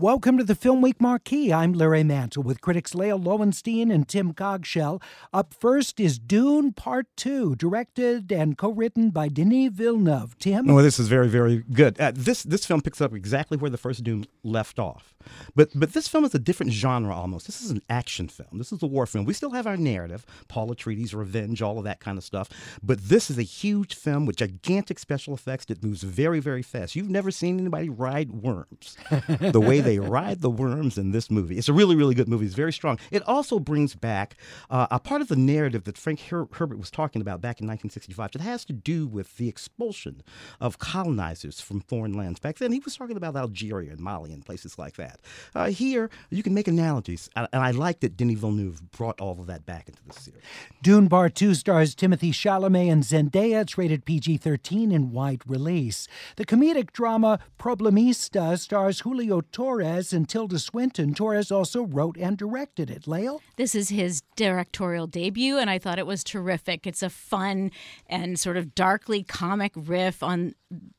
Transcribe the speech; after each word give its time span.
Welcome 0.00 0.38
to 0.38 0.44
the 0.44 0.54
Film 0.54 0.80
Week 0.80 1.00
Marquee. 1.00 1.52
I'm 1.52 1.72
Larry 1.72 2.04
Mantle 2.04 2.44
with 2.44 2.60
critics 2.60 2.94
Lael 2.94 3.18
Loewenstein 3.18 3.92
and 3.92 4.06
Tim 4.06 4.32
Cogshell. 4.32 5.02
Up 5.32 5.52
first 5.52 5.98
is 5.98 6.20
Dune 6.20 6.72
Part 6.72 7.08
2, 7.16 7.56
directed 7.56 8.30
and 8.30 8.56
co-written 8.56 9.10
by 9.10 9.26
Denis 9.26 9.70
Villeneuve. 9.72 10.38
Tim? 10.38 10.68
Well, 10.68 10.84
this 10.84 11.00
is 11.00 11.08
very, 11.08 11.26
very 11.26 11.64
good. 11.72 12.00
Uh, 12.00 12.12
this 12.14 12.44
this 12.44 12.64
film 12.64 12.80
picks 12.80 13.00
up 13.00 13.12
exactly 13.12 13.56
where 13.56 13.72
the 13.72 13.76
first 13.76 14.04
Dune 14.04 14.26
left 14.44 14.78
off. 14.78 15.16
But 15.56 15.70
but 15.74 15.94
this 15.94 16.06
film 16.06 16.24
is 16.24 16.32
a 16.32 16.38
different 16.38 16.70
genre 16.70 17.12
almost. 17.12 17.46
This 17.46 17.60
is 17.60 17.72
an 17.72 17.82
action 17.90 18.28
film. 18.28 18.50
This 18.52 18.70
is 18.70 18.80
a 18.80 18.86
war 18.86 19.04
film. 19.04 19.24
We 19.24 19.34
still 19.34 19.50
have 19.50 19.66
our 19.66 19.76
narrative, 19.76 20.24
Paul 20.46 20.68
Atreides' 20.72 21.12
revenge, 21.12 21.60
all 21.60 21.76
of 21.76 21.82
that 21.84 21.98
kind 21.98 22.18
of 22.18 22.22
stuff. 22.22 22.48
But 22.84 23.08
this 23.08 23.30
is 23.30 23.36
a 23.38 23.42
huge 23.42 23.96
film 23.96 24.26
with 24.26 24.36
gigantic 24.36 25.00
special 25.00 25.34
effects 25.34 25.64
that 25.64 25.82
moves 25.82 26.04
very, 26.04 26.38
very 26.38 26.62
fast. 26.62 26.94
You've 26.94 27.10
never 27.10 27.32
seen 27.32 27.58
anybody 27.58 27.88
ride 27.88 28.30
worms 28.30 28.96
the 29.40 29.60
way 29.60 29.80
they 29.88 29.98
ride 29.98 30.42
the 30.42 30.50
worms 30.50 30.98
in 30.98 31.12
this 31.12 31.30
movie. 31.30 31.56
It's 31.56 31.68
a 31.68 31.72
really, 31.72 31.96
really 31.96 32.14
good 32.14 32.28
movie. 32.28 32.44
It's 32.44 32.54
very 32.54 32.74
strong. 32.74 32.98
It 33.10 33.22
also 33.26 33.58
brings 33.58 33.94
back 33.94 34.36
uh, 34.68 34.86
a 34.90 35.00
part 35.00 35.22
of 35.22 35.28
the 35.28 35.36
narrative 35.36 35.84
that 35.84 35.96
Frank 35.96 36.20
Her- 36.28 36.46
Herbert 36.52 36.78
was 36.78 36.90
talking 36.90 37.22
about 37.22 37.40
back 37.40 37.60
in 37.60 37.66
1965 37.66 38.32
that 38.32 38.42
has 38.42 38.66
to 38.66 38.74
do 38.74 39.06
with 39.06 39.38
the 39.38 39.48
expulsion 39.48 40.22
of 40.60 40.78
colonizers 40.78 41.62
from 41.62 41.80
foreign 41.80 42.12
lands. 42.12 42.38
Back 42.38 42.58
then, 42.58 42.72
he 42.72 42.80
was 42.80 42.96
talking 42.96 43.16
about 43.16 43.34
Algeria 43.34 43.92
and 43.92 44.00
Mali 44.00 44.30
and 44.30 44.44
places 44.44 44.78
like 44.78 44.96
that. 44.96 45.20
Uh, 45.54 45.70
here, 45.70 46.10
you 46.28 46.42
can 46.42 46.52
make 46.52 46.68
analogies, 46.68 47.30
and 47.34 47.48
I 47.54 47.70
like 47.70 48.00
that 48.00 48.14
Denis 48.16 48.40
Villeneuve 48.40 48.90
brought 48.90 49.18
all 49.22 49.40
of 49.40 49.46
that 49.46 49.64
back 49.64 49.88
into 49.88 50.02
the 50.06 50.12
series. 50.12 50.42
Dune 50.82 51.08
Part 51.08 51.34
2 51.34 51.54
stars 51.54 51.94
Timothée 51.94 52.30
Chalamet 52.30 52.92
and 52.92 53.02
Zendaya. 53.02 53.62
It's 53.62 53.78
rated 53.78 54.04
PG 54.04 54.36
13 54.36 54.92
in 54.92 55.12
wide 55.12 55.42
release. 55.46 56.08
The 56.36 56.44
comedic 56.44 56.92
drama 56.92 57.38
Problemista 57.58 58.58
stars 58.58 59.00
Julio 59.00 59.40
Torres 59.40 59.77
and 60.12 60.28
Tilda 60.28 60.58
Swinton. 60.58 61.14
Torres 61.14 61.50
also 61.50 61.82
wrote 61.82 62.16
and 62.16 62.36
directed 62.36 62.90
it. 62.90 63.06
Lael? 63.06 63.40
This 63.56 63.74
is 63.74 63.88
his 63.88 64.22
directorial 64.36 65.06
debut, 65.06 65.58
and 65.58 65.70
I 65.70 65.78
thought 65.78 65.98
it 65.98 66.06
was 66.06 66.24
terrific. 66.24 66.86
It's 66.86 67.02
a 67.02 67.10
fun 67.10 67.70
and 68.06 68.38
sort 68.38 68.56
of 68.56 68.74
darkly 68.74 69.22
comic 69.22 69.72
riff 69.74 70.22
on 70.22 70.54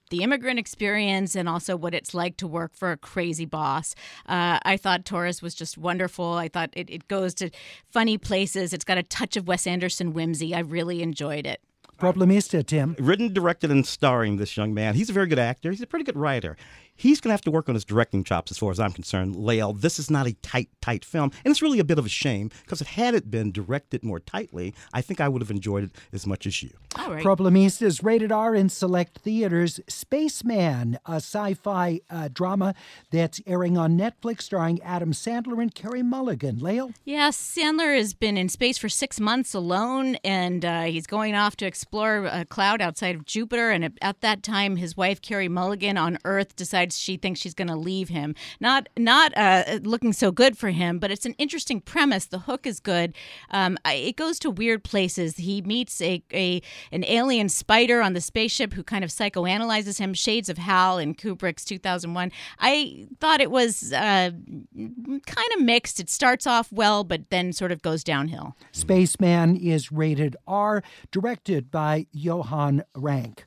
the 0.09 0.23
immigrant 0.23 0.59
experience 0.59 1.36
and 1.36 1.47
also 1.47 1.75
what 1.75 1.94
it's 1.94 2.13
like 2.13 2.38
to 2.38 2.47
work 2.47 2.75
for 2.75 2.91
a 2.91 2.97
crazy 2.97 3.45
boss. 3.45 3.95
Uh, 4.25 4.59
I 4.63 4.77
thought 4.77 5.05
Torres 5.05 5.41
was 5.41 5.53
just 5.53 5.77
wonderful. 5.77 6.33
I 6.33 6.47
thought 6.47 6.71
it, 6.73 6.89
it 6.89 7.08
goes 7.08 7.33
to 7.36 7.49
funny 7.91 8.17
places. 8.17 8.73
It's 8.73 8.86
got 8.86 8.97
a 8.97 9.03
touch 9.03 9.38
of 9.38 9.47
Wes 9.47 9.67
Anderson 9.67 10.14
whimsy. 10.14 10.55
I 10.55 10.59
really 10.59 11.02
enjoyed 11.02 11.45
it. 11.45 11.61
Problemista, 12.00 12.66
Tim. 12.66 12.95
Written, 12.97 13.33
directed, 13.33 13.72
and 13.72 13.86
starring 13.86 14.38
this 14.38 14.55
young 14.55 14.73
man. 14.73 14.95
He's 14.95 15.09
a 15.09 15.14
very 15.14 15.28
good 15.28 15.38
actor. 15.38 15.69
He's 15.69 15.81
a 15.81 15.88
pretty 15.88 16.05
good 16.05 16.16
writer. 16.16 16.55
He's 16.95 17.19
going 17.19 17.30
to 17.30 17.33
have 17.33 17.42
to 17.42 17.52
work 17.52 17.67
on 17.67 17.75
his 17.75 17.83
directing 17.83 18.23
chops 18.23 18.52
as 18.52 18.58
far 18.58 18.72
as 18.72 18.80
I'm 18.80 18.94
concerned. 18.94 19.36
Lael, 19.36 19.73
this 19.73 20.00
is 20.00 20.09
not 20.09 20.25
a 20.25 20.33
tight, 20.36 20.70
tight 20.81 21.03
film. 21.03 21.31
And 21.44 21.52
it's 21.52 21.61
really 21.61 21.80
a 21.80 21.83
bit 21.83 22.00
of 22.00 22.05
a 22.05 22.09
shame 22.09 22.52
because 22.64 22.80
had 22.80 23.16
it 23.16 23.30
been 23.30 23.52
directed 23.52 24.03
more 24.03 24.20
tightly, 24.20 24.73
I 24.94 25.02
think 25.02 25.20
I 25.20 25.27
would 25.27 25.42
have 25.42 25.52
enjoyed 25.52 25.83
it 25.83 25.92
as 26.14 26.25
much 26.25 26.47
as 26.47 26.64
you. 26.64 26.71
Right. 27.08 27.23
Problemista 27.23 27.83
is 27.83 28.04
rated 28.04 28.32
R 28.32 28.55
in 28.55 28.70
select 28.70 29.20
theaters. 29.20 29.80
Spaceman, 29.87 30.99
a 31.05 31.15
sci 31.15 31.54
fi 31.54 32.02
uh, 32.10 32.30
drama 32.32 32.76
that's 33.11 33.42
airing 33.45 33.77
on 33.77 33.98
Netflix 33.98 34.43
starring 34.43 34.82
Adam 34.82 35.11
Sandler 35.11 35.61
and 35.61 35.73
Carey 35.73 36.04
Mulligan. 36.04 36.59
Lael? 36.59 36.92
Yeah, 37.05 37.30
Sandler 37.30 37.98
has 37.98 38.14
been 38.14 38.38
in 38.38 38.49
space 38.49 38.77
for 38.77 38.89
six 38.89 39.20
months 39.20 39.54
alone, 39.54 40.15
and 40.23 40.65
uh, 40.65 40.83
he's 40.83 41.08
going 41.08 41.36
off 41.36 41.55
to 41.58 41.65
explore 41.65 42.26
a 42.26 42.45
cloud 42.45 42.82
outside 42.82 43.15
of 43.15 43.26
Jupiter. 43.26 43.70
And 43.71 43.98
at 44.02 44.21
that 44.21 44.43
time, 44.43 44.76
his 44.76 44.98
wife, 44.98 45.21
Carey 45.21 45.48
Mulligan, 45.48 45.98
on 45.98 46.17
Earth 46.26 46.55
decides 46.55 46.98
she 46.98 47.17
thinks 47.17 47.39
she's 47.39 47.54
going 47.54 47.67
to 47.67 47.76
leave 47.76 48.09
him. 48.09 48.36
Not 48.59 48.89
not 48.98 49.36
uh, 49.38 49.80
looking 49.83 50.14
so 50.14 50.32
good 50.32 50.58
for 50.58 50.70
him, 50.70 50.99
but 50.99 51.11
it's 51.11 51.26
an 51.26 51.36
interesting 51.38 51.82
premise. 51.82 52.26
The 52.26 52.39
hook 52.39 52.65
is 52.65 52.80
good. 52.80 53.14
Um, 53.52 53.77
it 53.86 54.15
goes 54.15 54.39
to 54.39 54.49
weird 54.49 54.83
places. 54.83 55.38
He 55.38 55.61
meets 55.61 56.02
a, 56.02 56.23
a 56.33 56.61
an 56.92 56.98
alien 57.08 57.49
spider 57.49 58.02
on 58.02 58.14
the 58.14 58.21
spaceship 58.21 58.73
who 58.73 58.83
kind 58.83 59.04
of 59.04 59.10
psychoanalyzes 59.10 59.99
him. 59.99 60.14
Shades 60.14 60.49
of 60.49 60.58
Hal 60.58 60.98
in 60.98 61.15
Kubrick's 61.15 61.65
2001. 61.65 62.32
I 62.60 63.08
thought 63.20 63.42
it 63.42 63.52
was 63.52 63.93
uh, 63.93 64.32
kind 64.32 65.48
of 65.55 65.61
mixed. 65.61 65.99
It 65.99 66.09
starts 66.09 66.48
off 66.48 66.71
well, 66.71 67.04
but 67.04 67.30
then 67.30 67.54
sort 67.54 67.71
of 67.71 67.82
goes 67.82 68.04
downhill. 68.04 68.55
Spaceman 68.71 69.55
is 69.55 69.92
rated 69.92 70.36
R, 70.48 70.83
directed 71.11 71.71
by 71.71 72.08
Johan 72.11 72.83
Renck. 72.95 73.45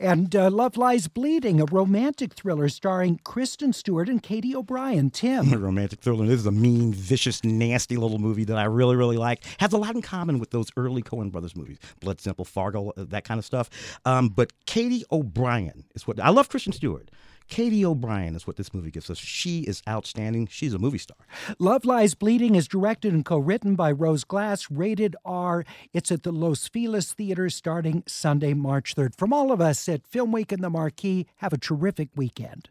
And 0.00 0.34
uh, 0.34 0.48
Love 0.48 0.78
Lies 0.78 1.08
Bleeding, 1.08 1.60
a 1.60 1.66
romantic 1.66 2.32
thriller 2.32 2.70
starring 2.70 3.20
Kristen 3.22 3.74
Stewart 3.74 4.08
and 4.08 4.22
Katy 4.22 4.56
O'Brian. 4.56 5.10
Tim. 5.10 5.52
A 5.52 5.58
romantic 5.58 6.00
thriller. 6.00 6.24
This 6.24 6.40
is 6.40 6.46
a 6.46 6.50
mean, 6.50 6.94
vicious, 6.94 7.44
nasty 7.44 7.98
little 7.98 8.18
movie 8.18 8.44
that 8.44 8.56
I 8.56 8.64
really, 8.64 8.96
really 8.96 9.18
like. 9.18 9.44
Has 9.58 9.74
a 9.74 9.76
lot 9.76 9.94
in 9.94 10.00
common 10.00 10.38
with 10.38 10.52
those 10.52 10.68
early 10.78 11.02
Coen 11.02 11.30
Brothers 11.30 11.54
movies, 11.54 11.76
Blood 12.00 12.18
Simple, 12.18 12.46
Fargo, 12.46 12.94
uh, 12.96 13.04
that 13.08 13.24
kind 13.24 13.38
of 13.38 13.44
stuff. 13.44 13.68
Um, 14.06 14.30
but 14.30 14.54
Katy 14.64 15.04
O'Brian 15.12 15.84
is 15.94 16.06
what 16.06 16.18
I 16.18 16.30
love. 16.30 16.48
Kristen 16.48 16.72
Stewart. 16.72 17.10
Katy 17.50 17.84
O'Brian 17.84 18.36
is 18.36 18.46
what 18.46 18.56
this 18.56 18.72
movie 18.72 18.92
gives 18.92 19.10
us. 19.10 19.18
She 19.18 19.60
is 19.62 19.82
outstanding. 19.88 20.46
She's 20.46 20.72
a 20.72 20.78
movie 20.78 20.98
star. 20.98 21.16
Love 21.58 21.84
Lies 21.84 22.14
Bleeding 22.14 22.54
is 22.54 22.68
directed 22.68 23.12
and 23.12 23.24
co 23.24 23.38
written 23.38 23.74
by 23.74 23.90
Rose 23.90 24.24
Glass, 24.24 24.70
rated 24.70 25.16
R. 25.24 25.64
It's 25.92 26.12
at 26.12 26.22
the 26.22 26.32
Los 26.32 26.68
Feliz 26.68 27.12
Theater 27.12 27.50
starting 27.50 28.04
Sunday, 28.06 28.54
March 28.54 28.94
3rd. 28.94 29.16
From 29.16 29.32
all 29.32 29.50
of 29.50 29.60
us 29.60 29.88
at 29.88 30.06
Film 30.06 30.30
Week 30.30 30.52
and 30.52 30.62
the 30.62 30.70
Marquee, 30.70 31.26
have 31.36 31.52
a 31.52 31.58
terrific 31.58 32.08
weekend. 32.14 32.70